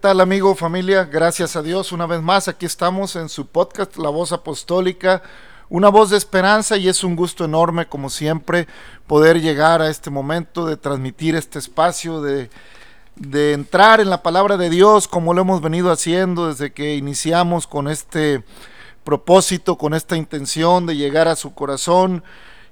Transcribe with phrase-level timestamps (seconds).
[0.00, 1.04] tal amigo, familia?
[1.04, 5.22] Gracias a Dios una vez más aquí estamos en su podcast La Voz Apostólica,
[5.68, 8.66] una voz de esperanza y es un gusto enorme como siempre
[9.06, 12.48] poder llegar a este momento de transmitir este espacio, de,
[13.16, 17.66] de entrar en la palabra de Dios como lo hemos venido haciendo desde que iniciamos
[17.66, 18.42] con este
[19.04, 22.24] propósito, con esta intención de llegar a su corazón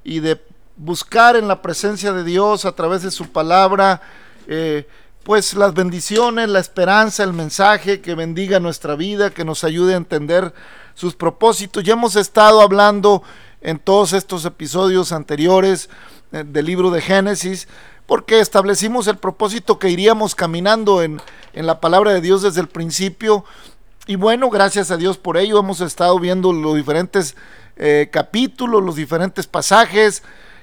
[0.02, 0.42] y de
[0.78, 4.00] buscar en la presencia de Dios a través de su palabra.
[4.46, 4.88] Eh,
[5.28, 9.98] pues las bendiciones, la esperanza, el mensaje que bendiga nuestra vida, que nos ayude a
[9.98, 10.54] entender
[10.94, 11.84] sus propósitos.
[11.84, 13.22] Ya hemos estado hablando
[13.60, 15.90] en todos estos episodios anteriores
[16.32, 17.68] eh, del libro de Génesis,
[18.06, 21.20] porque establecimos el propósito que iríamos caminando en,
[21.52, 23.44] en la palabra de Dios desde el principio.
[24.06, 27.36] Y bueno, gracias a Dios por ello hemos estado viendo los diferentes
[27.76, 30.22] eh, capítulos, los diferentes pasajes.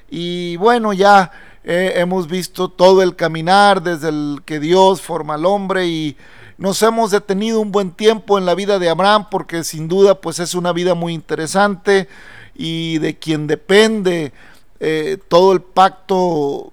[0.10, 1.32] Y bueno, ya
[1.68, 6.16] eh, hemos visto todo el caminar desde el que Dios forma al hombre y
[6.60, 10.38] nos hemos detenido un buen tiempo en la vida de Abraham porque sin duda pues
[10.38, 12.08] es una vida muy interesante
[12.54, 14.32] y de quien depende
[14.80, 16.72] eh, todo el pacto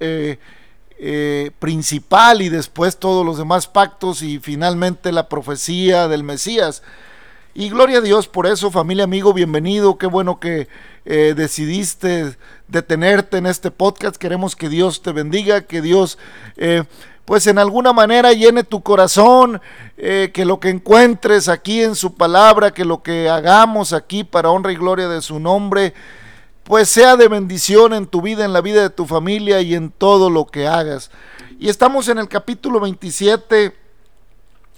[0.00, 0.36] eh,
[1.60, 6.82] principal y después todos los demás pactos y finalmente la profecía del Mesías.
[7.58, 9.98] Y gloria a Dios por eso, familia, amigo, bienvenido.
[9.98, 10.68] Qué bueno que
[11.04, 12.36] eh, decidiste
[12.68, 14.14] detenerte en este podcast.
[14.14, 16.18] Queremos que Dios te bendiga, que Dios,
[16.56, 16.84] eh,
[17.24, 19.60] pues en alguna manera llene tu corazón,
[19.96, 24.50] eh, que lo que encuentres aquí en su palabra, que lo que hagamos aquí para
[24.50, 25.94] honra y gloria de su nombre,
[26.62, 29.90] pues sea de bendición en tu vida, en la vida de tu familia y en
[29.90, 31.10] todo lo que hagas.
[31.58, 33.74] Y estamos en el capítulo 27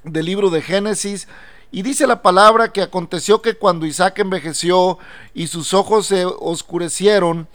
[0.04, 1.28] del libro de Génesis.
[1.72, 4.98] Y dice la palabra que aconteció que cuando Isaac envejeció
[5.34, 7.47] y sus ojos se oscurecieron,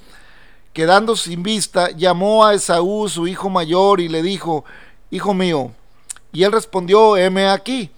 [0.71, 4.63] quedando sin vista, llamó a Esaú, su hijo mayor, y le dijo,
[5.11, 5.71] Hijo mío.
[6.31, 7.91] Y él respondió, heme aquí.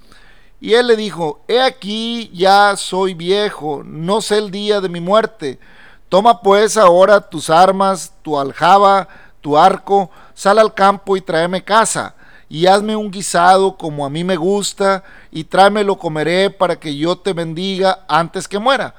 [0.59, 4.99] Y él le dijo, He aquí ya soy viejo, no sé el día de mi
[4.99, 5.59] muerte.
[6.09, 9.07] Toma pues ahora tus armas, tu aljaba,
[9.41, 12.16] tu arco, sal al campo y tráeme casa
[12.49, 17.17] y hazme un guisado como a mí me gusta, y tráemelo comeré para que yo
[17.17, 18.95] te bendiga antes que muera.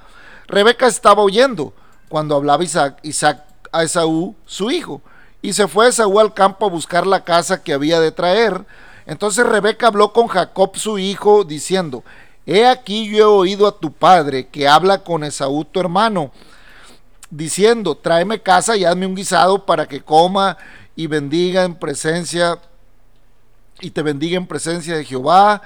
[0.47, 1.73] Rebeca estaba oyendo
[2.09, 5.01] cuando hablaba Isaac, Isaac a Esaú, su hijo,
[5.41, 8.65] y se fue Esaú al campo a buscar la casa que había de traer.
[9.07, 12.05] Entonces Rebeca habló con Jacob su hijo, diciendo,
[12.47, 16.33] He aquí yo he oído a tu padre que habla con Esaú tu hermano,
[17.31, 20.57] diciendo, tráeme casa y hazme un guisado para que coma
[20.97, 22.59] y bendiga en presencia
[23.81, 25.63] y te bendiga en presencia de Jehová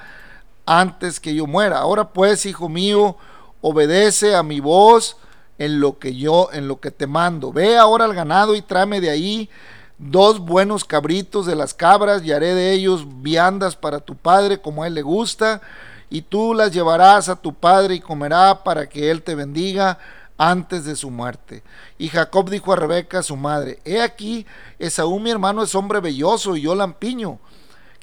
[0.65, 1.79] antes que yo muera.
[1.79, 3.17] Ahora pues, hijo mío,
[3.61, 5.17] obedece a mi voz
[5.57, 7.51] en lo que yo, en lo que te mando.
[7.51, 9.49] Ve ahora al ganado y tráeme de ahí
[9.97, 14.83] dos buenos cabritos de las cabras y haré de ellos viandas para tu padre como
[14.83, 15.61] a él le gusta
[16.09, 19.97] y tú las llevarás a tu padre y comerá para que él te bendiga
[20.37, 21.63] antes de su muerte.
[21.97, 24.45] Y Jacob dijo a Rebeca, su madre, he aquí,
[24.79, 27.39] Esaú mi hermano es hombre belloso y yo lampiño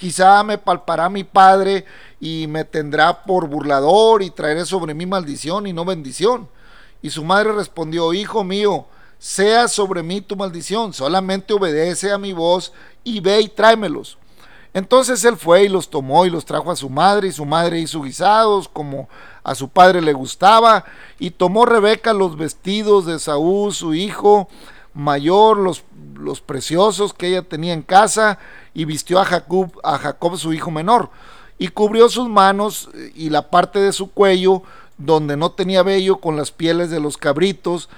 [0.00, 1.84] Quizá me palpará mi padre
[2.18, 6.48] y me tendrá por burlador y traeré sobre mí maldición y no bendición.
[7.02, 8.86] Y su madre respondió, Hijo mío,
[9.18, 12.72] sea sobre mí tu maldición, solamente obedece a mi voz
[13.04, 14.16] y ve y tráemelos.
[14.72, 17.78] Entonces él fue y los tomó y los trajo a su madre, y su madre
[17.78, 19.06] hizo guisados como
[19.44, 20.86] a su padre le gustaba,
[21.18, 24.48] y tomó Rebeca los vestidos de Saúl, su hijo
[24.94, 25.84] mayor, los,
[26.14, 28.38] los preciosos que ella tenía en casa,
[28.74, 31.10] y vistió a Jacob, a Jacob su hijo menor,
[31.58, 34.62] y cubrió sus manos y la parte de su cuello
[34.96, 37.88] donde no tenía vello con las pieles de los cabritos,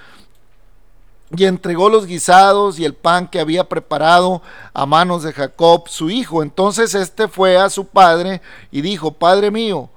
[1.35, 4.41] y entregó los guisados y el pan que había preparado
[4.73, 6.43] a manos de Jacob su hijo.
[6.43, 8.41] Entonces éste fue a su padre
[8.71, 9.89] y dijo, Padre mío.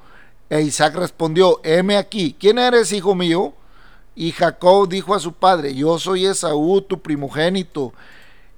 [0.49, 3.53] E Isaac respondió, heme aquí, ¿quién eres, hijo mío?
[4.17, 7.93] Y Jacob dijo a su padre, yo soy Esaú, tu primogénito.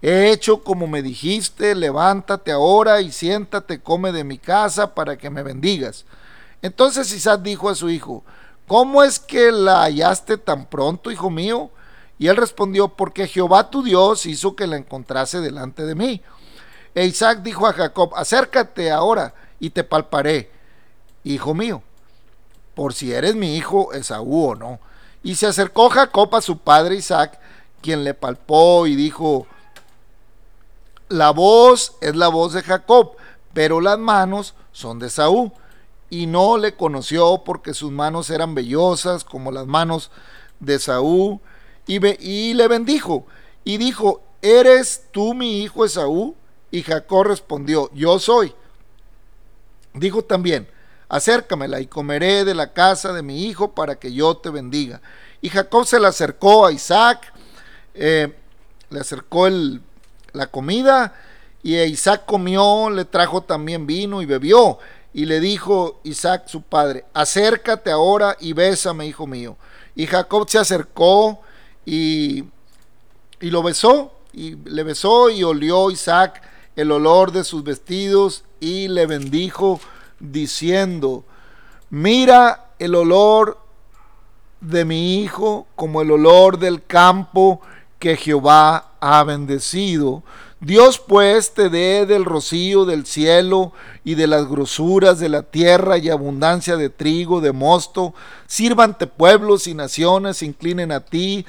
[0.01, 5.29] He hecho como me dijiste, levántate ahora y siéntate, come de mi casa para que
[5.29, 6.05] me bendigas.
[6.63, 8.23] Entonces Isaac dijo a su hijo,
[8.69, 11.71] ¿cómo es que la hallaste tan pronto, hijo mío?
[12.21, 16.23] Y él respondió, porque Jehová tu Dios hizo que la encontrase delante de mí.
[16.95, 20.53] E Isaac dijo a Jacob, acércate ahora y te palparé,
[21.25, 21.83] hijo mío,
[22.77, 24.79] por si eres mi hijo Esaú o no.
[25.23, 27.39] Y se acercó Jacob a su padre Isaac,
[27.81, 29.47] quien le palpó y dijo,
[31.09, 33.13] la voz es la voz de Jacob,
[33.53, 35.53] pero las manos son de Esaú.
[36.11, 40.11] Y no le conoció porque sus manos eran vellosas como las manos
[40.61, 41.41] de Esaú.
[41.87, 43.27] Y, y le bendijo.
[43.65, 46.35] Y dijo, ¿eres tú mi hijo Esaú?
[46.71, 48.55] Y Jacob respondió, yo soy.
[49.95, 50.69] Dijo también,
[51.09, 55.01] acércamela y comeré de la casa de mi hijo para que yo te bendiga.
[55.41, 57.33] Y Jacob se le acercó a Isaac,
[57.95, 58.35] eh,
[58.91, 59.81] le acercó el,
[60.33, 61.15] la comida
[61.63, 64.79] y Isaac comió, le trajo también vino y bebió.
[65.13, 69.57] Y le dijo Isaac su padre, acércate ahora y bésame, hijo mío.
[69.97, 71.41] Y Jacob se acercó
[71.85, 72.45] y,
[73.41, 76.43] y lo besó, y le besó y olió Isaac
[76.77, 79.81] el olor de sus vestidos y le bendijo
[80.21, 81.25] diciendo,
[81.91, 83.59] mira el olor
[84.61, 87.61] de mi hijo como el olor del campo
[87.99, 90.23] que Jehová ha bendecido.
[90.61, 93.73] Dios pues te dé del rocío del cielo
[94.03, 98.13] y de las grosuras de la tierra y abundancia de trigo, de mosto.
[98.47, 101.47] Sírvante pueblos y naciones, inclinen a ti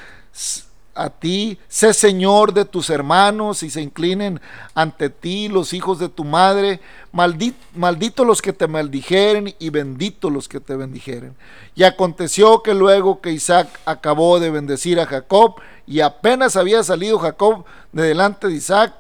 [1.00, 4.42] a ti, sé Señor de tus hermanos y se inclinen
[4.76, 6.82] ante ti los hijos de tu madre,
[7.14, 11.38] maldito, los que te maldijeren y bendito los que te bendijeren.
[11.74, 15.56] Y aconteció que luego que Isaac acabó de bendecir a Jacob
[15.88, 17.64] y apenas había salido Jacob
[17.94, 18.94] de delante de Isaac,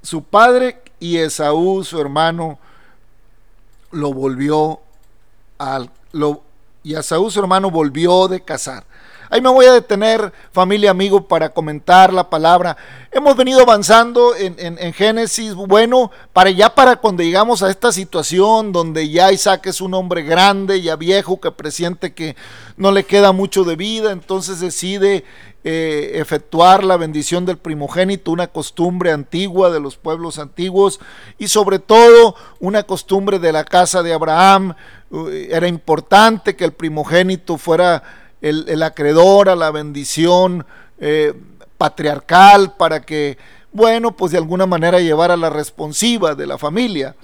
[0.00, 2.60] su padre y Esaú, su hermano,
[3.90, 4.78] lo volvió
[5.58, 5.90] al...
[6.12, 6.42] Lo,
[6.84, 8.84] y Esaú, su hermano, volvió de casar.
[9.30, 12.76] Ahí me voy a detener, familia, amigo, para comentar la palabra.
[13.10, 18.72] Hemos venido avanzando en, en, Génesis, bueno, para ya para cuando llegamos a esta situación
[18.72, 22.36] donde ya Isaac es un hombre grande, ya viejo, que presiente que
[22.76, 25.24] no le queda mucho de vida, entonces decide
[25.66, 31.00] eh, efectuar la bendición del primogénito, una costumbre antigua de los pueblos antiguos
[31.38, 34.74] y sobre todo una costumbre de la casa de Abraham.
[35.48, 38.02] era importante que el primogénito fuera
[38.44, 40.66] el, acreedor a la bendición
[40.98, 41.32] eh,
[41.78, 43.38] patriarcal para que,
[43.72, 47.16] bueno, pues de alguna manera llevara la responsiva de la familia.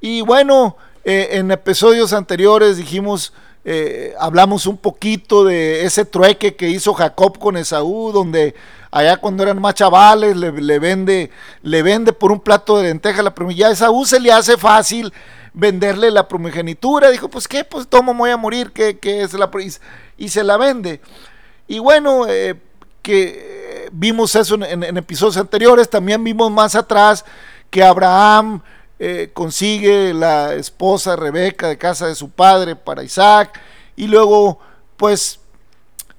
[0.00, 3.32] Y bueno, eh, en episodios anteriores dijimos,
[3.64, 8.54] eh, hablamos un poquito de ese trueque que hizo Jacob con Esaú, donde
[8.90, 11.30] allá cuando eran más chavales le, vende,
[11.62, 13.56] le vende por un plato de lenteja la primera.
[13.56, 15.12] Ya a Esaú se le hace fácil
[15.52, 17.10] venderle la primogenitura.
[17.10, 19.50] Dijo, pues qué, pues tomo, voy a morir, que, es la
[20.16, 21.00] y se la vende.
[21.66, 22.56] Y bueno, eh,
[23.02, 27.24] que vimos eso en, episodios anteriores, también vimos más atrás
[27.70, 28.62] que Abraham
[28.98, 33.58] eh, consigue la esposa Rebeca de casa de su padre para Isaac,
[33.96, 34.58] y luego
[34.96, 35.40] pues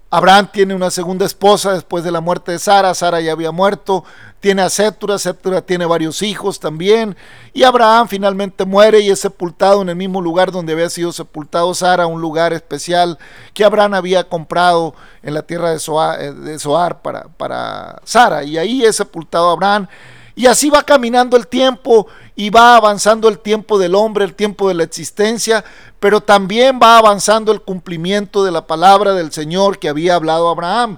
[0.10, 4.04] Abraham tiene una segunda esposa después de la muerte de Sara, Sara ya había muerto,
[4.42, 7.16] tiene a Sétura, Sétura tiene varios hijos también,
[7.54, 11.74] y Abraham finalmente muere y es sepultado en el mismo lugar donde había sido sepultado
[11.76, 13.20] Sara, un lugar especial
[13.54, 16.58] que Abraham había comprado en la tierra de Soar, eh, de
[17.04, 19.88] para, para Sara, y ahí es sepultado Abraham.
[20.34, 24.68] Y así va caminando el tiempo y va avanzando el tiempo del hombre, el tiempo
[24.70, 25.64] de la existencia,
[26.00, 30.98] pero también va avanzando el cumplimiento de la palabra del Señor que había hablado Abraham.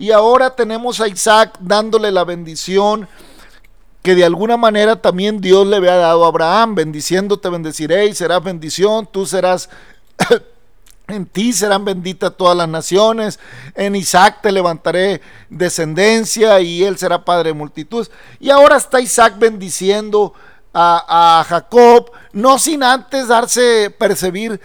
[0.00, 3.06] Y ahora tenemos a Isaac dándole la bendición
[4.02, 8.42] que de alguna manera también Dios le había dado a Abraham, bendiciéndote bendeciré y serás
[8.42, 9.68] bendición, tú serás
[11.06, 13.40] En ti serán benditas todas las naciones.
[13.74, 18.10] En Isaac te levantaré descendencia y él será padre de multitudes.
[18.38, 20.32] Y ahora está Isaac bendiciendo
[20.72, 24.60] a, Jacob, no sin antes darse percibir.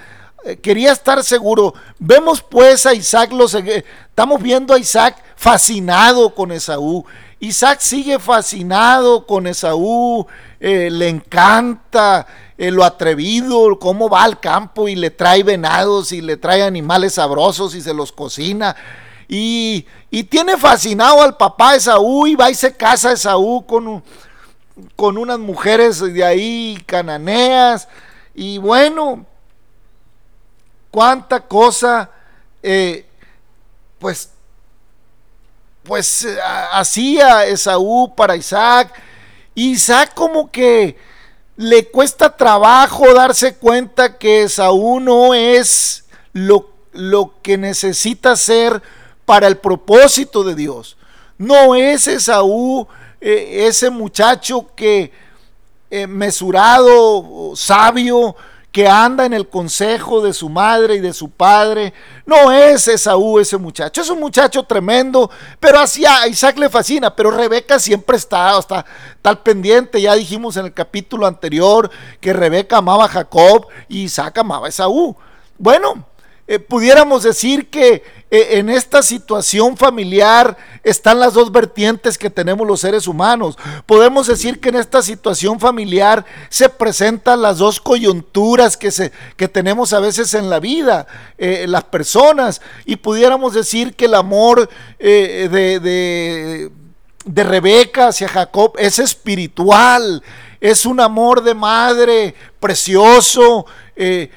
[0.46, 1.74] Eh, quería estar seguro.
[1.98, 7.06] Vemos pues a Isaac, los, estamos viendo a Isaac fascinado con Esaú.
[7.39, 10.25] Isaac sigue fascinado con Esaú,
[10.60, 12.25] eh, le encanta
[12.58, 17.15] eh, lo atrevido, cómo va al campo y le trae venados y le trae animales
[17.15, 18.75] sabrosos y se los cocina.
[19.27, 19.86] Y,
[20.30, 24.01] tiene fascinado al papá Esaú y va y se casa Esaú con,
[24.96, 27.89] con unas mujeres de ahí cananeas.
[28.34, 29.25] Y bueno,
[30.92, 32.10] cuánta cosa,
[32.63, 33.06] eh,
[34.00, 34.30] pues,
[35.86, 36.27] pues
[36.72, 38.92] hacía Esaú para Isaac.
[39.54, 40.98] Isaac como que
[41.56, 48.82] le cuesta trabajo darse cuenta que Esaú no es lo, lo que necesita ser
[49.25, 50.98] para el propósito de Dios.
[51.38, 52.88] No es Esaú
[53.22, 55.12] eh, ese muchacho que
[55.89, 58.36] eh, mesurado, sabio,
[58.75, 61.94] que anda en el consejo de su madre y de su padre.
[62.25, 67.15] No es Esaú ese muchacho, es un muchacho tremendo, pero hacia a Isaac le fascina,
[67.15, 68.86] pero Rebeca siempre está, está,
[69.22, 70.01] tal pendiente.
[70.01, 71.89] Ya dijimos en el capítulo anterior
[72.20, 75.15] que Rebeca amaba a Jacob y Isaac amaba a Esaú.
[75.58, 76.05] Bueno,
[76.48, 82.68] eh, pudiéramos decir que eh, en esta situación familiar están las dos vertientes que tenemos
[82.68, 83.58] los seres humanos.
[83.88, 89.48] Podemos decir que en esta situación familiar se presentan las dos coyunturas que, se, que
[89.48, 91.08] tenemos a veces en la vida,
[91.40, 96.72] eh, las personas, y pudiéramos decir que el amor de, de,
[97.25, 100.22] de Rebeca hacia Jacob es espiritual,
[100.62, 104.30] es un amor de madre precioso, eh,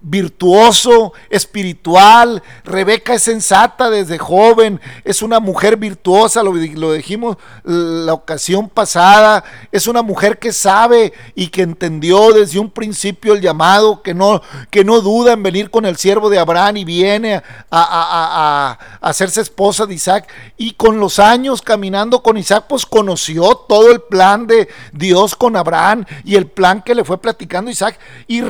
[0.00, 2.42] virtuoso, espiritual.
[2.64, 9.42] Rebeca es sensata desde joven, es una mujer virtuosa, lo, lo, dijimos la ocasión pasada,
[9.72, 14.42] es una mujer que sabe y que entendió desde un principio el llamado, que no,
[14.70, 19.08] que no duda en venir con el siervo de Abraham y viene a, a, a
[19.08, 20.28] hacerse esposa de Isaac.
[20.56, 25.56] Y con los años caminando con Isaac, pues conoció todo el plan de Dios con
[25.56, 27.98] Abraham y el plan que le fue platicando Isaac.
[28.26, 28.42] Y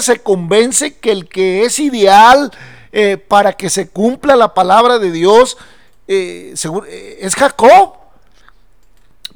[0.00, 2.50] se convence que el que es ideal
[2.92, 5.56] eh, para que se cumpla la palabra de Dios
[6.06, 6.54] eh,
[6.88, 7.94] eh, es Jacob.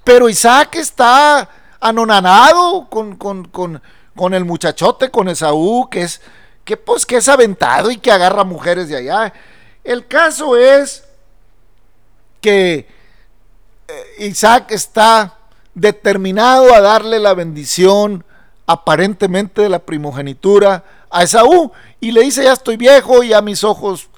[0.04, 1.48] Pero Isaac está
[1.80, 6.20] anonanado con, con, el muchachote, con Esaú, que es,
[6.64, 9.32] que, pues, que es aventado y que agarra mujeres de allá.
[9.84, 11.04] El caso es
[12.40, 12.88] que
[14.18, 15.38] Isaac está
[15.74, 18.24] determinado a darle la bendición
[18.72, 24.08] aparentemente de la primogenitura a Esaú y le dice, ya estoy viejo, ya mis ojos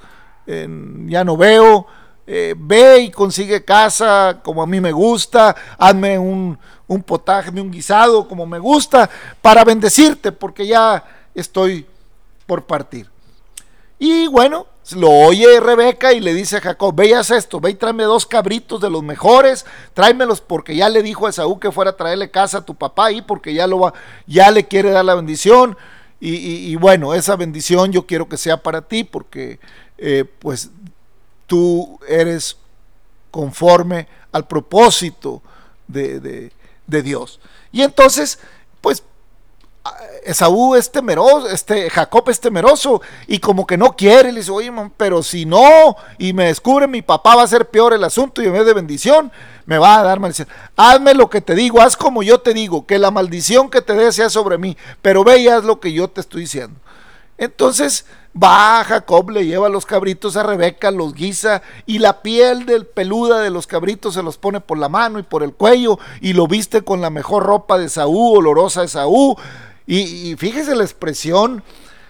[0.46, 1.87] ya no veo,
[2.26, 7.70] eh, ve y consigue casa como a mí me gusta, hazme un, un potaje, un
[7.70, 9.08] guisado como me gusta,
[9.40, 11.87] para bendecirte, porque ya estoy
[12.46, 13.11] por partir.
[13.99, 18.04] Y bueno, lo oye Rebeca y le dice a Jacob, veas esto, ve y tráeme
[18.04, 19.64] dos cabritos de los mejores,
[19.94, 23.10] tráemelos porque ya le dijo a Esaú que fuera a traerle casa a tu papá
[23.10, 23.94] y porque ya, lo va,
[24.26, 25.76] ya le quiere dar la bendición.
[26.26, 29.60] Y, bueno, esa bendición yo quiero que sea para ti porque
[29.98, 30.70] eh, pues
[31.46, 32.56] tú eres
[33.30, 35.42] conforme al propósito
[35.86, 36.50] de,
[36.86, 37.40] de Dios.
[37.72, 38.38] Y entonces,
[40.24, 44.72] Esaú es temeroso, este, Jacob es temeroso y como que no quiere, le dice, oye,
[44.96, 48.46] pero si no, y me descubre mi papá va a ser peor el asunto y
[48.46, 49.30] en vez de bendición,
[49.66, 50.48] me va a dar maldición.
[50.76, 53.92] Hazme lo que te digo, haz como yo te digo, que la maldición que te
[53.92, 56.80] dé sea sobre mí, pero ve y haz lo que yo te estoy diciendo.
[57.36, 58.06] Entonces
[58.42, 63.40] va Jacob, le lleva los cabritos a Rebeca, los guisa y la piel del peluda
[63.40, 66.46] de los cabritos se los pone por la mano y por el cuello y lo
[66.46, 69.36] viste con la mejor ropa de Saúl, olorosa de Saúl
[69.86, 71.62] y, fíjese la expresión,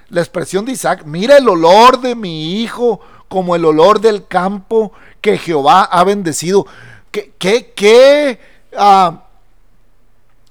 [0.09, 4.93] la expresión de Isaac, mira el olor de mi hijo como el olor del campo
[5.21, 6.67] que Jehová ha bendecido.
[7.11, 8.39] ¿Qué, qué, qué
[8.77, 9.25] ah,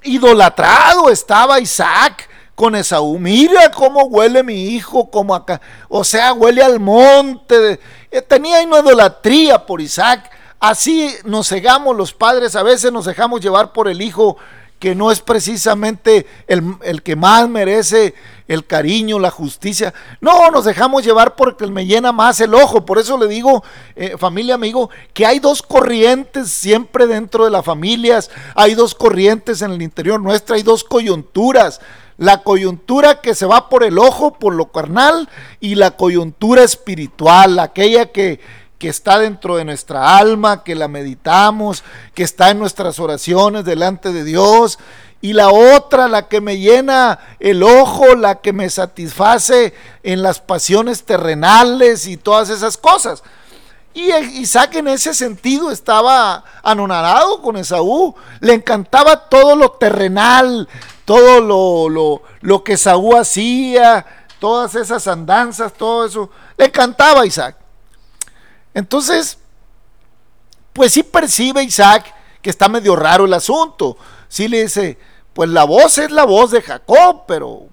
[0.03, 3.17] idolatrado estaba Isaac con Esaú?
[3.19, 5.61] Mira cómo huele mi hijo, como acá.
[5.87, 7.79] O sea, huele al monte.
[8.11, 10.29] Eh, tenía una idolatría por Isaac.
[10.59, 14.37] Así nos cegamos los padres, a veces nos dejamos llevar por el hijo
[14.83, 18.13] que no es precisamente el, que más merece
[18.49, 19.93] el cariño, la justicia.
[20.19, 22.85] No, nos dejamos llevar porque me llena más el ojo.
[22.85, 23.63] Por eso le digo,
[23.95, 28.29] eh, familia, amigo, que hay dos corrientes siempre dentro de las familias.
[28.55, 31.79] Hay dos corrientes en el interior nuestra, hay dos coyunturas.
[32.17, 35.29] La coyuntura que se va por el ojo, por lo carnal,
[35.61, 38.41] y la coyuntura espiritual, aquella que
[38.83, 44.11] que está dentro de nuestra alma, que la meditamos, que está en nuestras oraciones delante
[44.11, 44.77] de Dios.
[45.21, 49.73] Y la otra, la que me llena el ojo, la que me satisface
[50.03, 53.23] en las pasiones terrenales y todas esas cosas.
[53.93, 54.11] Y
[54.41, 58.13] Isaac en ese sentido estaba anonadado con Esaú.
[58.41, 60.67] Le encantaba todo lo terrenal,
[61.05, 64.05] todo lo, lo, lo que Esaú hacía,
[64.39, 66.29] todas esas andanzas, todo eso.
[66.57, 67.62] Le encantaba Isaac.
[68.73, 69.37] Entonces,
[70.73, 73.97] pues sí percibe Isaac que está medio raro el asunto.
[74.27, 74.97] Sí le dice,
[75.33, 77.67] pues la voz es la voz de Jacob, pero,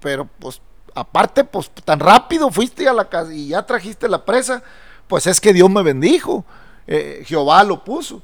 [0.00, 0.60] pero pues
[0.94, 4.62] aparte, pues tan rápido fuiste a la casa y ya trajiste la presa,
[5.06, 6.44] pues es que Dios me bendijo,
[6.86, 8.22] eh, Jehová lo puso.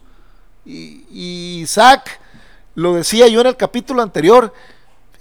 [0.65, 2.21] Y, y, Isaac,
[2.75, 4.53] lo decía yo en el capítulo anterior,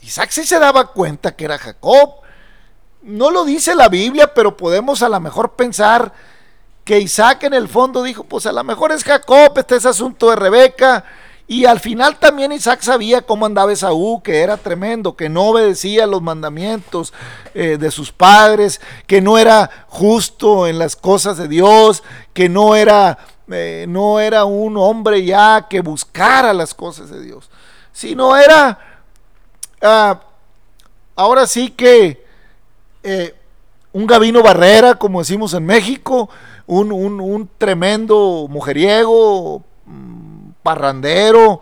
[0.01, 2.21] Isaac sí se daba cuenta que era Jacob.
[3.01, 6.13] No lo dice la Biblia, pero podemos a lo mejor pensar
[6.83, 10.29] que Isaac en el fondo dijo, pues a lo mejor es Jacob, este es asunto
[10.29, 11.05] de Rebeca.
[11.47, 16.07] Y al final también Isaac sabía cómo andaba Esaú, que era tremendo, que no obedecía
[16.07, 17.13] los mandamientos
[17.53, 22.75] eh, de sus padres, que no era justo en las cosas de Dios, que no
[22.75, 23.17] era,
[23.51, 27.49] eh, no era un hombre ya que buscara las cosas de Dios,
[27.91, 28.79] sino era,
[29.81, 30.21] ah,
[31.17, 32.25] ahora sí que
[33.03, 33.35] eh,
[33.91, 36.29] un Gabino Barrera, como decimos en México,
[36.71, 41.59] un, tremendo mujeriego, mm, parrandero,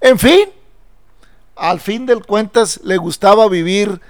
[0.00, 0.48] en fin,
[1.56, 4.00] al fin del cuentas le gustaba vivir,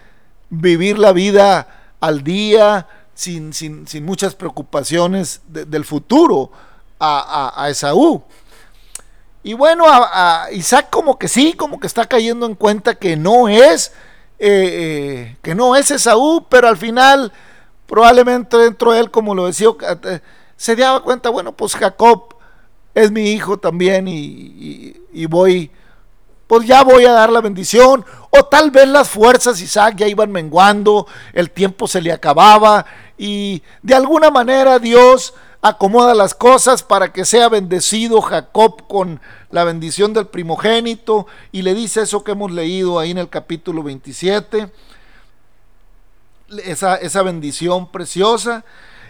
[0.48, 3.52] vivir la vida al día, sin,
[4.02, 6.52] muchas preocupaciones del futuro
[7.00, 8.22] a, Esaú.
[9.42, 13.48] Y bueno, a, Isaac como que sí, como que está cayendo en cuenta que no
[13.48, 13.92] es,
[14.38, 17.32] eh, eh, que no es Esaú, pero al final
[17.88, 19.68] probablemente dentro de él, como lo decía,
[20.04, 20.20] eh,
[20.56, 22.36] se daba cuenta, bueno, pues Jacob
[22.94, 25.70] es mi hijo también y, voy,
[26.46, 28.04] pues ya voy a dar la bendición.
[28.30, 32.84] O tal vez las fuerzas Isaac ya iban menguando, el tiempo se le acababa
[33.16, 39.64] y de alguna manera Dios acomoda las cosas para que sea bendecido Jacob con la
[39.64, 44.70] bendición del primogénito y le dice eso que hemos leído ahí en el capítulo 27
[46.64, 48.64] esa, bendición preciosa.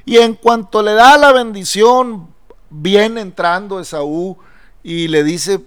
[0.05, 2.29] Y en cuanto le da la bendición,
[2.71, 4.39] viene entrando Esaú
[4.83, 5.61] y le dice,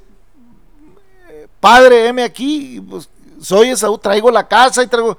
[1.59, 5.17] Padre, heme aquí, pues, soy Esaú, traigo la casa y traigo...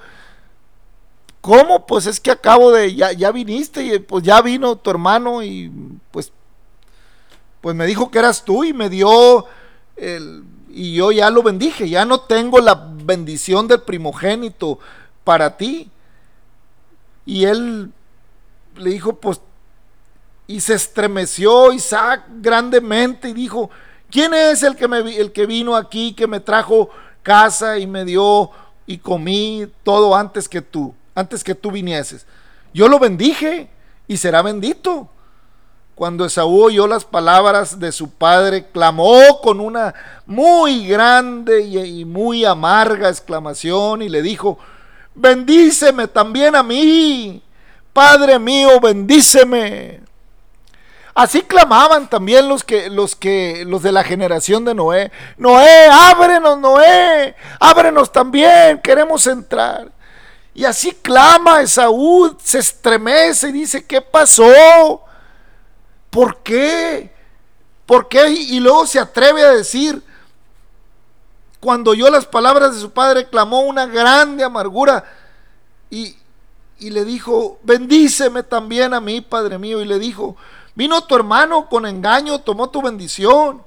[1.40, 1.86] ¿Cómo?
[1.86, 5.72] Pues es que acabo de, ya, ya viniste y pues ya vino tu hermano y
[6.12, 6.32] pues,
[7.60, 9.46] pues me dijo que eras tú y me dio
[9.96, 14.78] el, y yo ya lo bendije, ya no tengo la bendición del primogénito
[15.24, 15.90] para ti.
[17.24, 17.92] Y él
[18.76, 19.40] le dijo, pues,
[20.46, 23.70] y se estremeció Isaac grandemente y dijo,
[24.10, 26.90] ¿quién es el que, me, el que vino aquí, que me trajo
[27.22, 28.50] casa y me dio
[28.86, 32.26] y comí todo antes que tú, antes que tú vinieses?
[32.74, 33.70] Yo lo bendije
[34.08, 35.08] y será bendito.
[35.94, 39.94] Cuando Esaú oyó las palabras de su padre, clamó con una
[40.26, 44.58] muy grande y muy amarga exclamación y le dijo,
[45.14, 47.42] bendíceme también a mí.
[47.92, 50.00] Padre mío, bendíceme.
[51.14, 55.12] Así clamaban también los que, los que, los de la generación de Noé.
[55.36, 59.92] Noé, ábrenos, Noé, ábrenos también, queremos entrar.
[60.54, 65.02] Y así clama Esaú, se estremece y dice, ¿qué pasó?
[66.08, 67.12] ¿Por qué?
[67.84, 68.28] ¿Por qué?
[68.28, 70.02] Y luego se atreve a decir,
[71.62, 75.04] cuando oyó las palabras de su padre, clamó una grande amargura
[75.88, 76.16] y,
[76.80, 79.80] le dijo, bendíceme también a mí, Padre mío.
[79.80, 80.34] Y le dijo,
[80.74, 83.62] vino tu hermano con engaño, tomó tu bendición.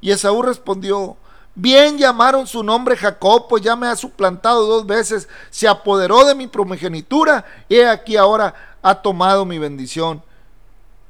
[0.00, 1.16] Y Esaú respondió,
[1.56, 6.36] bien llamaron su nombre Jacob, pues ya me ha suplantado dos veces, se apoderó de
[6.36, 10.22] mi primogenitura, y aquí ahora ha tomado mi bendición.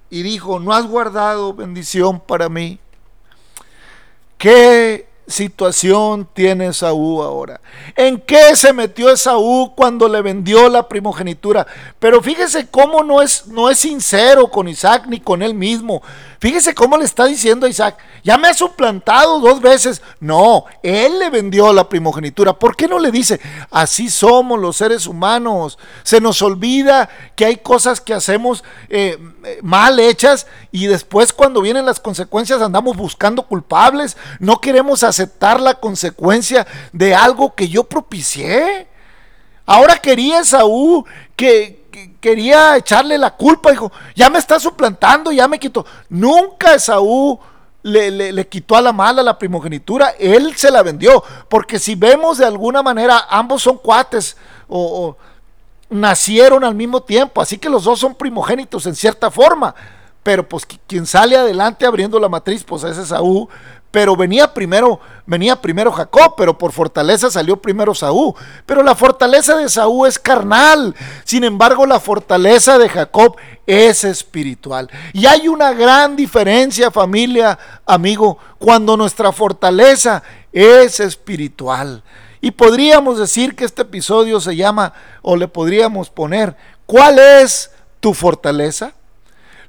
[0.08, 2.78] Y dijo, no has guardado bendición para mí.
[4.38, 7.60] ¿Qué situación tiene Esaú ahora?
[7.96, 11.66] ¿En qué se metió Esaú cuando le vendió la primogenitura?
[11.98, 16.02] Pero fíjese cómo no es, no es sincero con Isaac ni con él mismo.
[16.42, 20.02] Fíjese cómo le está diciendo a Isaac, ya me ha suplantado dos veces.
[20.18, 22.52] No, él le vendió la primogenitura.
[22.52, 25.78] ¿Por qué no le dice, así somos los seres humanos?
[26.02, 29.18] Se nos olvida que hay cosas que hacemos eh,
[29.62, 34.16] mal hechas y después cuando vienen las consecuencias andamos buscando culpables.
[34.40, 38.88] No queremos aceptar la consecuencia de algo que yo propicié.
[39.64, 41.04] Ahora quería Saúl
[41.36, 41.81] que,
[42.22, 45.84] quería echarle la culpa, dijo, ya me está suplantando, ya me quitó.
[46.08, 47.38] Nunca Esaú
[47.82, 52.38] le, le, quitó a la mala la primogenitura, él se la vendió, porque si vemos
[52.38, 54.36] de alguna manera, ambos son cuates
[54.68, 55.16] o,
[55.90, 59.74] nacieron al mismo tiempo, así que los dos son primogénitos en cierta forma,
[60.22, 63.48] pero pues quien sale adelante abriendo la matriz, pues es Esaú,
[63.92, 68.34] pero venía primero, venía primero Jacob, pero por fortaleza salió primero Saúl.
[68.64, 74.88] Pero la fortaleza de Saúl es carnal, sin embargo la fortaleza de Jacob es espiritual.
[75.12, 82.02] Y hay una gran diferencia, familia, amigo, cuando nuestra fortaleza es espiritual.
[82.40, 88.14] Y podríamos decir que este episodio se llama, o le podríamos poner, ¿cuál es tu
[88.14, 88.94] fortaleza?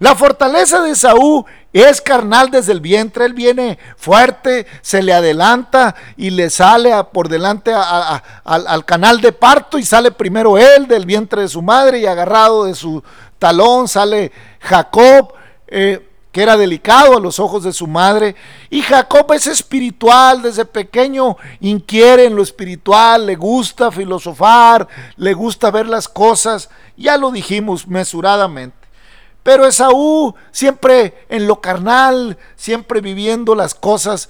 [0.03, 5.95] La fortaleza de Saúl es carnal desde el vientre, él viene fuerte, se le adelanta
[6.17, 11.43] y le sale por delante al, canal de parto y sale primero él del vientre
[11.43, 13.01] de su madre y agarrado de su
[13.39, 15.35] talón sale Jacob
[15.67, 18.35] eh, que era delicado a los ojos de su madre.
[18.69, 24.85] Y Jacob es espiritual, desde pequeño inquiere en lo espiritual, le gusta filosofar,
[25.15, 28.82] le gusta ver las cosas, ya lo dijimos mesuradamente.
[29.43, 34.29] Pero Esaú siempre en lo carnal, siempre viviendo las cosas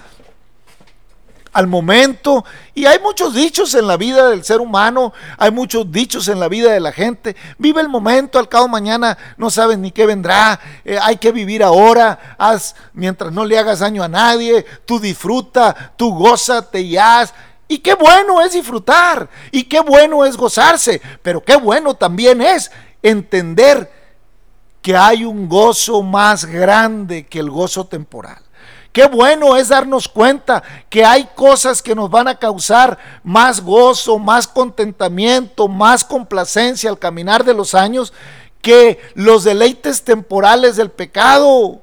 [1.53, 2.43] al momento.
[2.73, 6.49] Y hay muchos dichos en la vida del ser humano, hay muchos dichos en la
[6.49, 7.35] vida de la gente.
[7.59, 10.59] Vive el momento, al cabo mañana no sabes ni qué vendrá.
[10.83, 14.65] Eh, hay que vivir ahora, haz mientras no le hagas daño a nadie.
[14.85, 17.33] Tú disfruta, tú gózate y haz.
[17.67, 22.69] Y qué bueno es disfrutar, y qué bueno es gozarse, pero qué bueno también es
[23.01, 23.89] entender
[24.83, 28.43] que hay un gozo más grande que el gozo temporal.
[28.91, 34.19] Qué bueno es darnos cuenta que hay cosas que nos van a causar más gozo,
[34.19, 38.13] más contentamiento, más complacencia al caminar de los años
[38.61, 41.81] que los deleites temporales del pecado.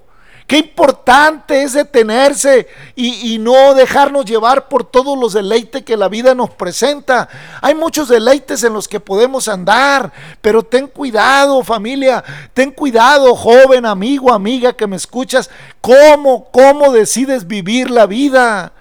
[0.50, 6.34] Qué importante es detenerse y, no dejarnos llevar por todos los deleites que la vida
[6.34, 7.28] nos presenta.
[7.62, 13.86] Hay muchos deleites en los que podemos andar, pero ten cuidado familia, ten cuidado joven,
[13.86, 15.48] amigo, amiga que me escuchas,
[15.80, 18.72] cómo, cómo decides vivir la vida.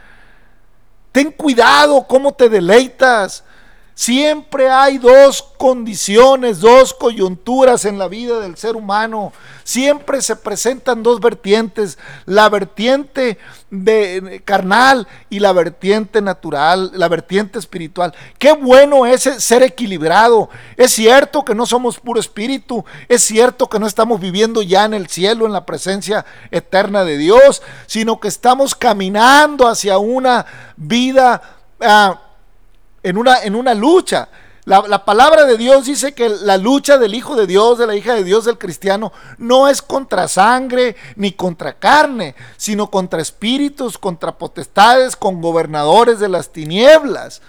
[1.12, 3.43] Ten cuidado cómo te deleitas.
[3.99, 9.33] Siempre hay dos condiciones, dos coyunturas en la vida del ser humano.
[9.65, 13.38] Siempre se presentan dos vertientes, la vertiente
[13.69, 18.15] de carnal y la vertiente natural, la vertiente espiritual.
[18.38, 20.49] Qué bueno es ser equilibrado.
[20.77, 24.93] Es cierto que no somos puro espíritu, es cierto que no estamos viviendo ya en
[24.93, 30.45] el cielo en la presencia eterna de Dios, sino que estamos caminando hacia una
[30.77, 31.41] vida
[31.81, 32.21] ah,
[33.03, 34.29] en una, en una lucha.
[34.65, 37.95] La, la, palabra de Dios dice que la lucha del Hijo de Dios, de la
[37.95, 43.97] hija de Dios, del cristiano, no es contra sangre ni contra carne, sino contra espíritus,
[43.97, 47.41] contra potestades, con gobernadores de las tinieblas.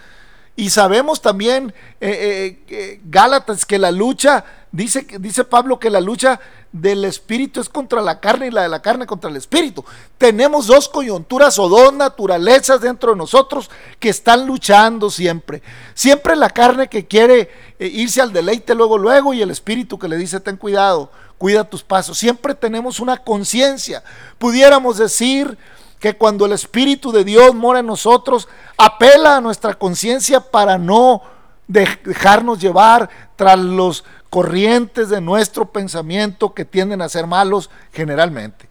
[0.55, 6.01] Y sabemos también, eh, eh, eh, Gálatas, que la lucha, dice, dice Pablo que la
[6.01, 6.39] lucha
[6.71, 9.83] del espíritu es contra la carne y la de la carne contra el espíritu.
[10.17, 15.61] Tenemos dos coyunturas o dos naturalezas dentro de nosotros que están luchando siempre.
[15.93, 20.07] Siempre la carne que quiere eh, irse al deleite luego, luego y el espíritu que
[20.07, 22.17] le dice ten cuidado, cuida tus pasos.
[22.17, 24.03] Siempre tenemos una conciencia.
[24.37, 25.57] Pudiéramos decir
[26.01, 31.21] que cuando el espíritu de Dios mora en nosotros, apela a nuestra conciencia para no
[31.67, 38.67] dejarnos llevar tras los corrientes de nuestro pensamiento que tienden a ser malos generalmente.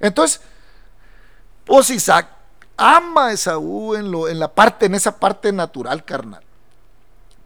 [0.00, 0.42] Entonces,
[1.64, 2.28] pues Isaac
[2.76, 6.42] ama a Esaú en, lo, en la parte, en esa parte natural carnal.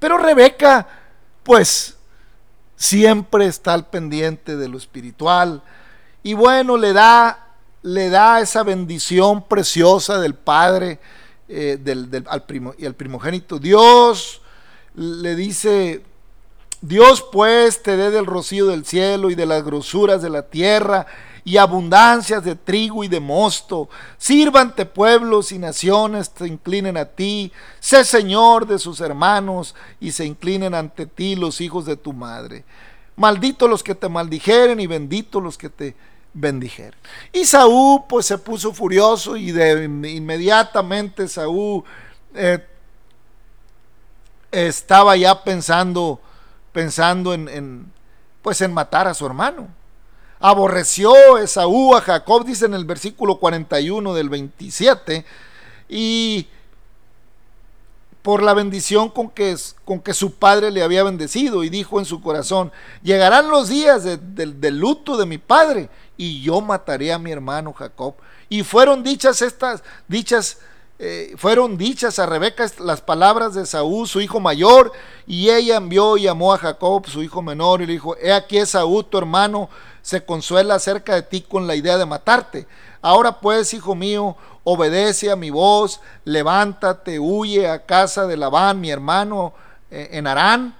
[0.01, 0.89] Pero Rebeca,
[1.45, 1.97] pues,
[2.75, 5.63] siempre está al pendiente de lo espiritual.
[6.25, 7.50] Y bueno, le da,
[7.83, 10.99] le da esa bendición preciosa del Padre
[11.49, 13.59] eh, del, al primo, y al primogénito.
[13.59, 14.41] Dios
[14.95, 16.03] le dice,
[16.81, 21.07] Dios pues te dé del rocío del cielo y de las grosuras de la tierra
[21.45, 23.89] y abundancias de trigo y de mosto.
[24.19, 27.51] Sírvante pueblos y naciones, te inclinen a ti.
[27.81, 32.65] Sé Señor de sus hermanos y se inclinen ante ti los hijos de tu madre.
[33.17, 35.97] Maldito los que te maldijeren y bendito los que te
[36.33, 36.99] bendijeren.
[37.33, 41.85] Y Saúl pues se puso furioso y de inmediatamente Saúl
[42.35, 42.65] eh,
[44.51, 46.21] estaba ya pensando
[46.73, 47.93] pensando en,
[48.43, 49.69] pues en matar a su hermano.
[50.39, 55.25] Aborreció Esaú a Jacob, dice en el versículo 41 del 27,
[55.89, 56.47] y
[58.23, 62.07] por la bendición con que, con que su padre le había bendecido, y dijo en
[62.07, 65.91] su corazón, llegarán los días del luto de mi padre,
[66.21, 68.15] y yo mataré a mi hermano Jacob.
[68.51, 70.59] Y fueron dichas estas, dichas
[70.99, 74.93] eh, fueron dichas a Rebeca las palabras de Saúl, su hijo mayor,
[75.27, 78.67] y ella envió y llamó a Jacob, su hijo menor, y le dijo, he aquí
[78.67, 79.71] Saúl, tu hermano,
[80.03, 82.67] se consuela acerca de ti con la idea de matarte.
[83.01, 88.91] Ahora pues, hijo mío, obedece a mi voz, levántate, huye a casa de Labán, mi
[88.91, 89.55] hermano,
[89.91, 90.77] eh, en Arán,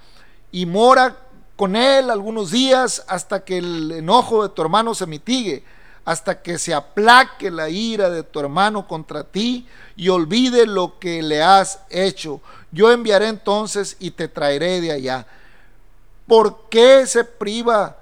[0.53, 1.17] y mora
[1.61, 5.63] con él algunos días hasta que el enojo de tu hermano se mitigue
[6.07, 11.23] hasta que se aplaque la ira de tu hermano contra ti y olvide lo que
[11.23, 12.41] le has hecho.
[12.73, 15.27] Yo enviaré entonces y te traeré de allá.
[16.27, 17.95] ¿Por qué se priva?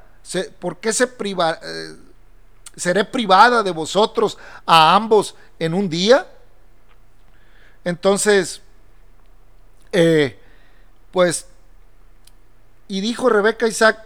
[0.61, 1.59] ¿Por qué se priva?
[1.61, 1.97] Eh,
[2.77, 6.29] ¿Seré privada de vosotros a ambos en un día?
[7.83, 8.63] Entonces,
[9.91, 10.39] eh,
[11.11, 11.49] pues,
[12.89, 14.05] y dijo Rebeca a Isaac,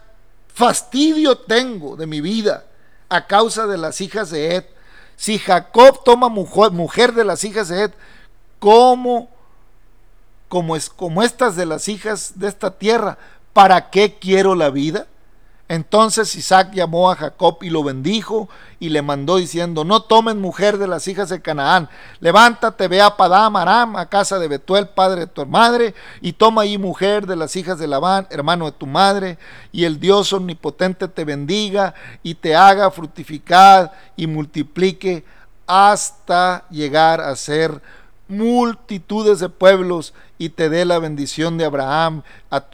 [0.53, 2.65] fastidio tengo de mi vida
[3.09, 4.65] a causa de las hijas de Ed.
[5.17, 7.93] Si Jacob toma mujer, de las hijas de Ed,
[8.59, 9.31] como,
[10.49, 13.19] como, es, como estas de las hijas de esta tierra,
[13.53, 15.07] ¿para qué quiero la vida?
[15.73, 20.77] Entonces Isaac llamó a Jacob y lo bendijo y le mandó diciendo, no tomen mujer
[20.77, 21.89] de las hijas de Canaán,
[22.21, 26.61] levántate, ve a Padam Aram, a casa de Betuel, padre de tu madre, y toma
[26.61, 29.39] ahí mujer de las hijas de Labán, hermano de tu madre,
[29.73, 35.25] y el Dios omnipotente te bendiga y te haga fructificar y multiplique
[35.67, 37.81] hasta llegar a ser
[38.33, 42.23] multitudes de pueblos y te dé la bendición de Abraham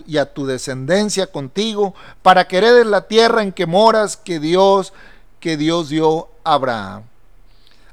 [0.07, 4.92] y a tu descendencia contigo, para que heredes la tierra en que moras, que Dios,
[5.40, 7.03] que Dios dio a Abraham.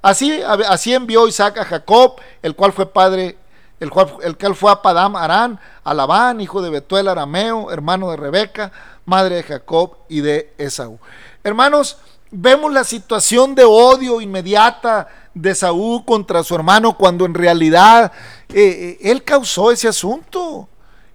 [0.01, 3.37] Así, así envió Isaac a Jacob, el cual fue padre,
[3.79, 8.17] el cual, el cual fue a Padam Arán, a hijo de Betuel Arameo, hermano de
[8.17, 8.71] Rebeca,
[9.05, 10.99] madre de Jacob y de Esaú.
[11.43, 11.97] Hermanos,
[12.29, 18.11] vemos la situación de odio inmediata de Saúl contra su hermano cuando en realidad
[18.49, 20.67] eh, eh, él causó ese asunto.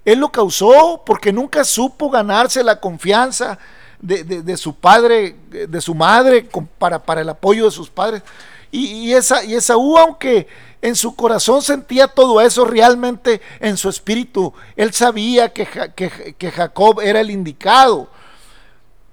[0.05, 3.59] Él lo causó porque nunca supo ganarse la confianza
[4.01, 8.23] de, su padre, de su madre, para, para, el apoyo de sus padres.
[8.71, 10.47] Y, esa, y Esaú, aunque
[10.81, 15.67] en su corazón sentía todo eso, realmente en su espíritu, él sabía que,
[16.39, 18.09] que Jacob era el indicado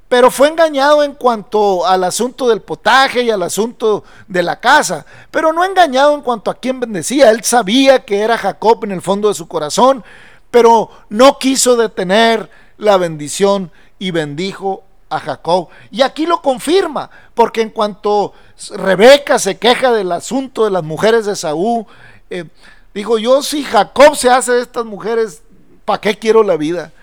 [0.07, 5.05] pero fue engañado en cuanto al asunto del potaje y al asunto de la casa,
[5.31, 7.29] pero no engañado en cuanto a quién bendecía.
[7.29, 10.03] Él sabía que era Jacob en el fondo de su corazón,
[10.49, 15.67] pero no quiso detener la bendición y bendijo a Jacob.
[15.91, 18.33] Y aquí lo confirma, porque en cuanto
[18.71, 21.85] Rebeca se queja del asunto de las mujeres de Saúl,
[22.29, 22.45] eh,
[22.93, 25.41] dijo, yo si Jacob se hace de estas mujeres,
[25.83, 26.93] ¿para qué quiero la vida?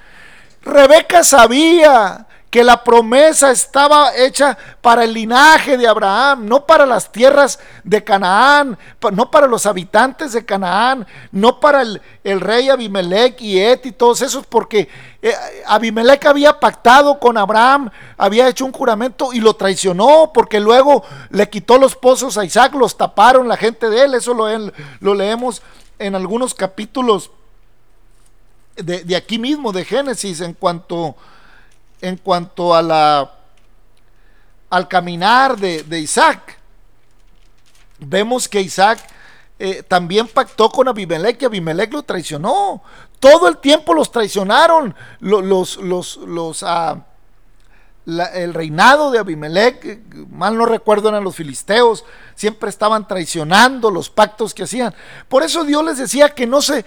[0.63, 7.11] Rebeca sabía que la promesa estaba hecha para el linaje de Abraham, no para las
[7.11, 8.79] tierras de Canaán,
[9.11, 12.01] no para los habitantes de Canaán, no para el,
[12.41, 14.89] rey Abimelech y Et y todos esos, porque
[15.21, 15.35] eh,
[15.67, 21.51] Abimelech había pactado con Abraham, había hecho un juramento y lo traicionó, porque luego le
[21.51, 25.61] quitó los pozos a Isaac, los taparon la gente de él, eso lo, leemos
[25.99, 27.33] en algunos capítulos
[28.77, 31.17] de aquí mismo, de Génesis, en cuanto
[32.01, 33.33] en cuanto a la,
[34.71, 36.59] al caminar de, Isaac.
[37.99, 38.99] Vemos que Isaac
[39.59, 42.83] eh, también pactó con Abimelech y Abimelech lo traicionó.
[43.21, 47.05] Todo el tiempo los traicionaron los, los, los, ah,
[48.07, 52.05] el reinado de Abimelech, eh, mal no recuerdo eran los filisteos,
[52.35, 54.95] siempre estaban traicionando los pactos que hacían.
[55.29, 56.85] Por eso Dios les decía que no se,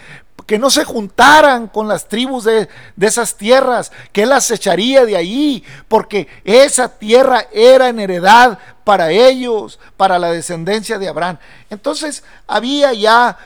[0.48, 5.06] que no se juntaran con las tribus de, de esas tierras, que Él las echaría
[5.06, 11.38] de ahí, porque esa tierra era en heredad para ellos, para la descendencia de Abraham.
[11.70, 13.38] Entonces había ya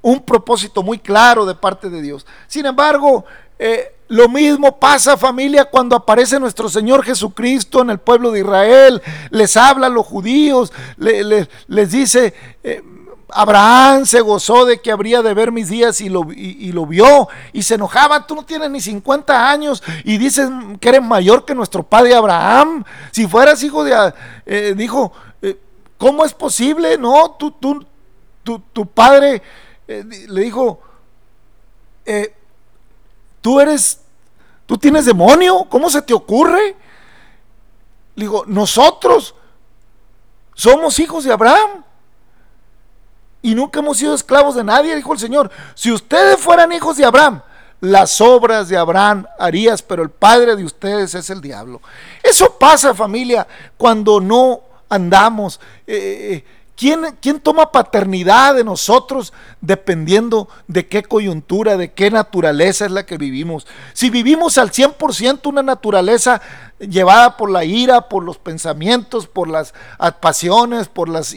[0.00, 2.24] un propósito muy claro de parte de Dios.
[2.46, 3.24] Sin embargo,
[3.58, 9.02] eh, lo mismo pasa familia cuando aparece nuestro Señor Jesucristo en el pueblo de Israel,
[9.30, 12.32] les habla a los judíos, les dice,
[12.62, 12.84] eh,
[13.28, 17.62] Abraham se gozó de que habría de ver mis días y lo, lo, vio y
[17.62, 20.48] se enojaba, tú no tienes ni 50 años y dices
[20.80, 24.12] que eres mayor que nuestro padre Abraham, si fueras hijo de,
[24.46, 25.12] eh, dijo,
[25.98, 26.96] ¿cómo es posible?
[26.98, 27.84] No, tú, tú,
[28.44, 29.42] tu, tu padre
[29.86, 30.80] le dijo,
[32.04, 32.34] eh,
[33.40, 34.00] tú eres,
[34.66, 36.76] tú tienes demonio, ¿cómo se te ocurre?
[38.14, 39.34] Le digo, nosotros
[40.54, 41.84] somos hijos de Abraham
[43.46, 45.52] y nunca hemos sido esclavos de nadie, dijo el Señor.
[45.76, 47.42] Si ustedes fueran hijos de Abraham,
[47.80, 51.80] las obras de Abraham harías, pero el padre de ustedes es el diablo.
[52.24, 55.60] Eso pasa, familia, cuando no andamos.
[55.86, 56.44] Eh, eh,
[56.76, 63.16] ¿Quién, toma paternidad de nosotros dependiendo de qué coyuntura, de qué naturaleza es la que
[63.16, 63.66] vivimos?
[63.92, 66.42] Si vivimos al 100% una naturaleza
[66.80, 69.72] llevada por la ira, por los pensamientos, por las
[70.20, 71.34] pasiones, por las...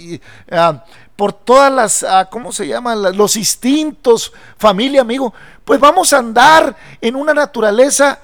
[0.51, 0.83] Ah,
[1.19, 3.17] por todas las, ah, ¿cómo se llaman?
[3.17, 5.33] Los instintos, familia, amigo,
[5.65, 8.19] pues vamos a andar en una naturaleza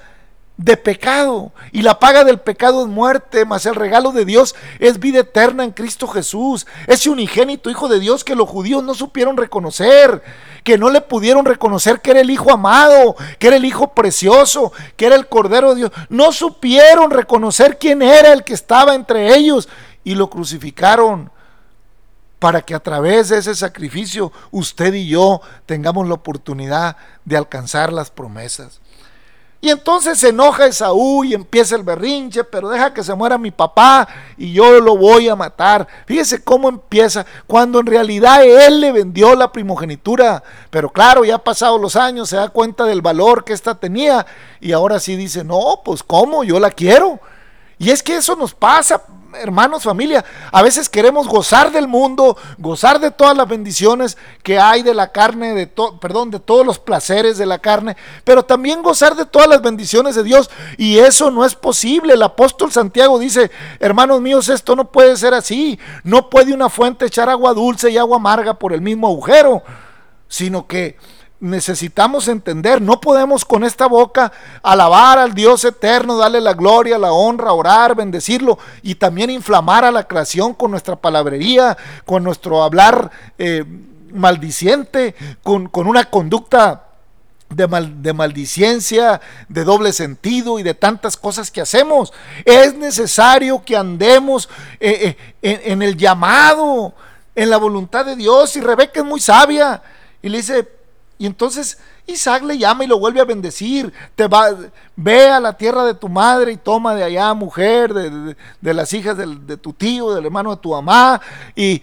[0.56, 1.52] de pecado.
[1.72, 5.62] Y la paga del pecado es muerte, mas el regalo de Dios es vida eterna
[5.62, 6.66] en Cristo Jesús.
[6.86, 10.22] Ese unigénito Hijo de Dios que los judíos no supieron reconocer,
[10.64, 14.72] que no le pudieron reconocer que era el Hijo amado, que era el Hijo precioso,
[14.96, 15.90] que era el Cordero de Dios.
[16.08, 19.68] No supieron reconocer quién era el que estaba entre ellos
[20.02, 21.35] y lo crucificaron
[22.38, 27.92] para que a través de ese sacrificio usted y yo tengamos la oportunidad de alcanzar
[27.92, 28.80] las promesas.
[29.60, 33.50] Y entonces se enoja Esaú y empieza el berrinche, pero deja que se muera mi
[33.50, 35.88] papá y yo lo voy a matar.
[36.06, 40.42] Fíjese cómo empieza, cuando en realidad él le vendió la primogenitura.
[40.70, 44.26] Pero claro, ya pasado los años se da cuenta del valor que ésta tenía
[44.60, 47.18] y ahora sí dice, no, pues cómo, yo la quiero.
[47.78, 49.02] Y es que eso nos pasa,
[49.40, 54.82] hermanos, familia, a veces queremos gozar del mundo, gozar de todas las bendiciones que hay
[54.82, 55.66] de la carne, de
[56.00, 60.14] perdón, de todos los placeres de la carne, pero también gozar de todas las bendiciones
[60.14, 60.50] de Dios.
[60.76, 62.14] Y eso no es posible.
[62.14, 65.78] El apóstol Santiago dice, hermanos míos, esto no puede ser así.
[66.04, 69.62] No puede una fuente echar agua dulce y agua amarga por el mismo agujero,
[70.28, 70.96] sino que
[71.40, 77.12] necesitamos entender, no podemos con esta boca alabar al Dios eterno, darle la gloria, la
[77.12, 83.10] honra, orar, bendecirlo y también inflamar a la creación con nuestra palabrería, con nuestro hablar
[83.38, 83.64] eh,
[84.12, 86.84] maldiciente, con, una conducta
[87.50, 92.14] de, mal, de, maldiciencia, de doble sentido y de tantas cosas que hacemos.
[92.46, 94.48] Es necesario que andemos
[94.80, 96.94] eh, eh, en el llamado,
[97.34, 98.56] en la voluntad de Dios.
[98.56, 99.82] Y Rebeca es muy sabia
[100.22, 100.75] y le dice,
[101.18, 103.92] y entonces Isaac le llama y lo vuelve a bendecir.
[104.14, 104.50] Te va,
[104.94, 109.16] ve a la tierra de tu madre y toma de allá mujer, de, las hijas
[109.16, 111.20] de tu tío, del hermano de tu mamá,
[111.54, 111.82] y,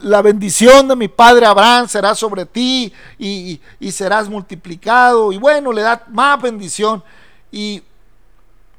[0.00, 5.32] la bendición de mi padre Abraham será sobre ti y, y, serás multiplicado.
[5.32, 7.02] Y bueno, le da más bendición.
[7.50, 7.82] Y,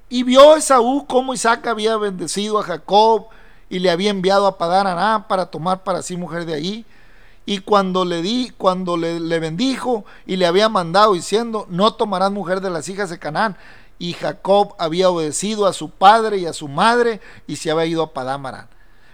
[0.07, 3.27] y vio Esaú cómo Isaac había bendecido a Jacob
[3.69, 6.85] y le había enviado a Padán Aram para tomar para sí mujer de ahí.
[7.45, 12.59] Y cuando le di, cuando le, bendijo y le había mandado diciendo, no tomarás mujer
[12.61, 13.55] de las hijas de Canaán.
[13.99, 18.03] Y Jacob había obedecido a su padre y a su madre y se había ido
[18.03, 18.67] a Padámarán.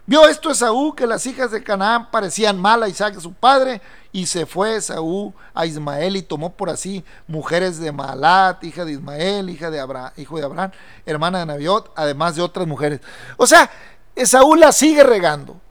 [0.07, 4.25] Vio esto Esaú que las hijas de Canaán parecían mal a Isaac su padre y
[4.25, 9.49] se fue Esaú a Ismael y tomó por así mujeres de Maalat, hija de Ismael,
[9.49, 10.71] hija de Abraham, hijo de Abraham,
[11.05, 12.99] hermana de Nabiot, además de otras mujeres.
[13.37, 13.69] O sea,
[14.15, 15.61] Esaú la sigue regando.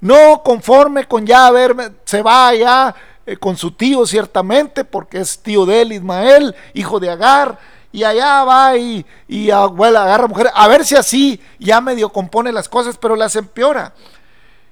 [0.00, 5.38] No conforme con ya verme, se va allá eh, con su tío ciertamente, porque es
[5.38, 7.58] tío de él, Ismael, hijo de Agar,
[7.92, 12.52] y allá va y, y abuela agarra mujer, a ver si así ya medio compone
[12.52, 13.94] las cosas, pero las empeora.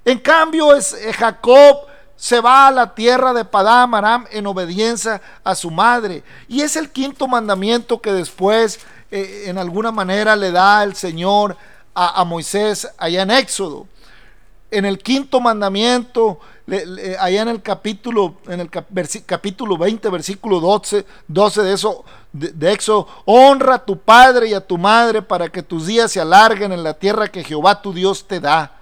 [0.04, 1.78] En cambio, es, eh, Jacob
[2.16, 6.22] se va a la tierra de Padam Aram en obediencia a su madre.
[6.46, 8.78] Y es el quinto mandamiento que después,
[9.10, 11.56] eh, en alguna manera, le da el Señor
[11.94, 13.86] a, a Moisés allá en Éxodo
[14.70, 16.40] en el quinto mandamiento,
[17.20, 22.78] allá en el capítulo, en el capítulo 20, versículo 12, 12 de eso, de, de
[23.24, 26.82] honra a tu padre y a tu madre para que tus días se alarguen en
[26.82, 28.72] la tierra que Jehová tu Dios te da.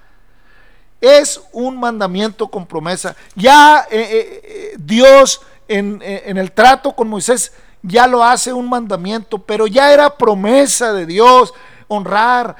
[1.01, 3.16] Es un mandamiento con promesa.
[3.35, 8.68] Ya eh, eh, eh, Dios en, en el trato con Moisés ya lo hace un
[8.68, 11.53] mandamiento, pero ya era promesa de Dios
[11.88, 12.57] honrar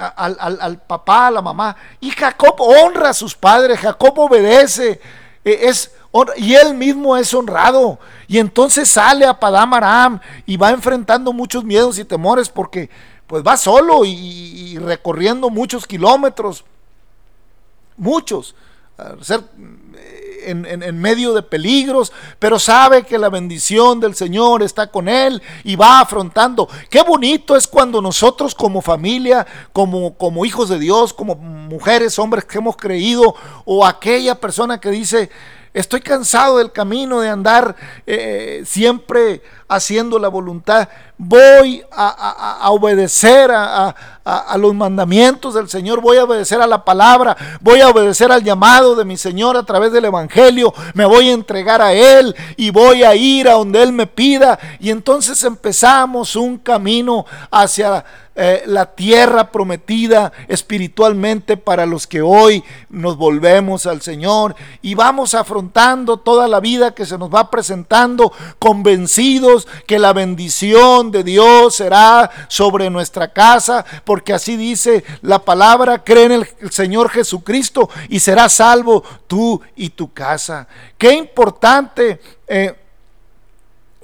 [0.00, 1.76] al al, papá, a la mamá.
[2.00, 5.00] Y Jacob honra a sus padres, Jacob obedece,
[5.44, 5.92] e, es,
[6.36, 7.98] y él mismo es honrado.
[8.26, 12.90] Y entonces sale a Padam Aram y va enfrentando muchos miedos y temores porque
[13.26, 16.64] pues va solo y, recorriendo muchos kilómetros,
[17.96, 18.56] muchos,
[19.20, 19.44] ser
[20.44, 25.76] en, medio de peligros, pero sabe que la bendición del Señor está con él y
[25.76, 26.68] va afrontando.
[26.88, 32.44] Qué bonito es cuando nosotros como familia, como, como hijos de Dios, como mujeres, hombres
[32.44, 35.30] que hemos creído, o aquella persona que dice,
[35.72, 40.88] estoy cansado del camino de andar eh, siempre haciendo la voluntad.
[41.16, 43.94] Voy a, obedecer a,
[44.56, 48.94] los mandamientos del Señor, voy a obedecer a la palabra, voy a obedecer al llamado
[48.94, 53.02] de mi Señor a través del Evangelio, me voy a entregar a Él y voy
[53.02, 54.58] a ir a donde Él me pida.
[54.80, 58.04] Y entonces empezamos un camino hacia
[58.42, 65.34] eh, la tierra prometida espiritualmente para los que hoy nos volvemos al Señor y vamos
[66.16, 72.30] toda la vida que se nos va presentando convencidos que la bendición de Dios será
[72.48, 78.54] sobre nuestra casa, porque así dice la palabra, cree en el Señor Jesucristo y serás
[78.54, 80.66] salvo tú y tu casa.
[80.96, 82.74] Qué importante eh,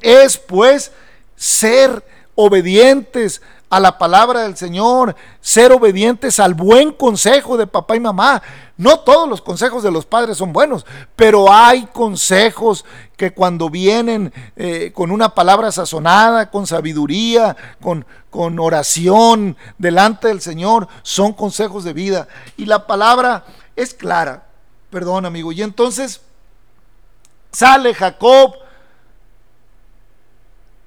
[0.00, 0.92] es pues
[1.36, 2.04] ser
[2.34, 8.40] obedientes a la palabra del Señor, ser obedientes al buen consejo de papá y mamá.
[8.76, 10.86] No todos los consejos de los padres son buenos,
[11.16, 12.84] pero hay consejos
[13.16, 20.40] que cuando vienen eh, con una palabra sazonada, con sabiduría, con, con oración delante del
[20.40, 22.28] Señor, son consejos de vida.
[22.56, 23.44] Y la palabra
[23.74, 24.46] es clara,
[24.90, 25.50] perdón amigo.
[25.50, 26.20] Y entonces
[27.50, 28.54] sale Jacob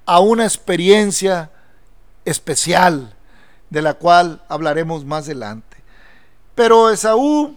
[0.06, 1.50] a una experiencia
[2.30, 3.14] especial
[3.70, 5.78] de la cual hablaremos más adelante.
[6.54, 7.56] Pero Esaú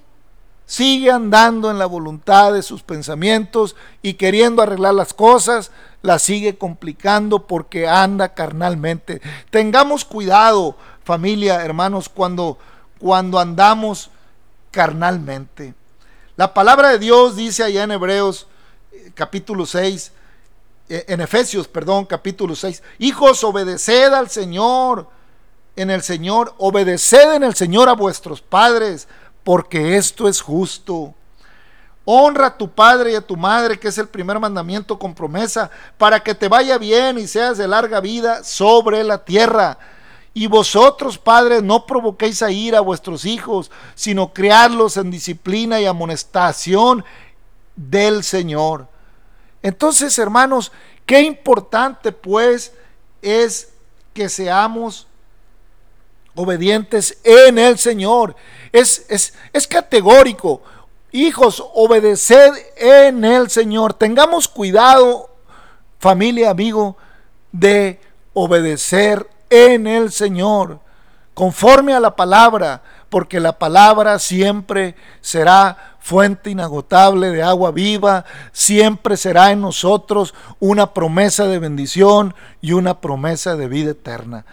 [0.66, 5.72] sigue andando en la voluntad de sus pensamientos y queriendo arreglar las cosas,
[6.02, 9.22] las sigue complicando porque anda carnalmente.
[9.50, 12.58] Tengamos cuidado, familia, hermanos, cuando,
[13.00, 14.10] cuando andamos
[14.72, 15.74] carnalmente.
[16.36, 18.48] La palabra de Dios dice allá en Hebreos
[18.92, 20.12] eh, capítulo 6, eh,
[21.08, 25.08] en Efesios, perdón, capítulo 6, hijos, obedeced al Señor
[25.76, 29.08] en el Señor, obedeced en el Señor a vuestros padres,
[29.44, 31.14] porque esto es justo.
[32.06, 35.72] Honra a tu padre y a tu madre, que es el primer mandamiento con promesa,
[35.98, 39.78] para que te vaya bien y seas de larga vida sobre la tierra.
[40.34, 45.86] Y vosotros, padres, no provoquéis a ir a vuestros hijos, sino criarlos en disciplina y
[45.86, 47.06] amonestación
[47.76, 48.93] del Señor.
[49.64, 50.72] Entonces, hermanos,
[51.06, 52.74] qué importante pues
[53.22, 53.70] es
[54.14, 55.08] que seamos
[56.36, 58.36] obedientes en el Señor.
[58.72, 60.62] Es, es, es categórico.
[61.12, 63.94] Hijos, obedeced en el Señor.
[63.94, 65.30] Tengamos cuidado,
[66.00, 66.98] familia, amigo,
[67.52, 68.02] de
[68.34, 70.80] obedecer en el Señor,
[71.34, 72.82] conforme a la palabra,
[73.14, 80.96] porque la palabra siempre será fuente inagotable de agua viva, siempre será en nosotros una
[80.96, 84.48] promesa de bendición y una promesa de vida eterna.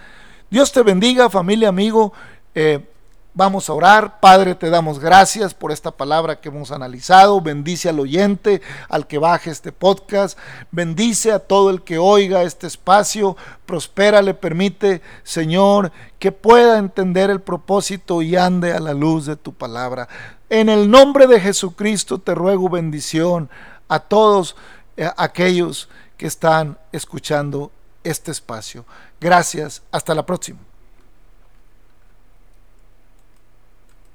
[0.51, 2.13] Dios te bendiga, familia, amigo.
[2.55, 2.90] Eh,
[3.35, 4.21] vamos a orar.
[4.21, 7.41] Padre, te damos gracias por esta palabra que hemos analizado.
[7.41, 10.39] Bendice al oyente, al que baje este podcast.
[10.71, 13.37] Bendice a todo el que oiga este espacio.
[13.67, 19.37] Prospera, le permite, Señor, que pueda entender el propósito y ande a la luz de
[19.37, 20.09] tu palabra.
[20.49, 23.49] En el nombre de Jesucristo te ruego bendición
[23.89, 24.57] a todos
[24.97, 27.71] eh, aquellos que están escuchando
[28.05, 28.85] este espacio.
[29.21, 30.70] Gracias, hasta la próxima.